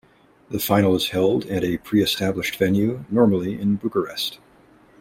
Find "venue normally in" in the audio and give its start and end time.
2.55-3.75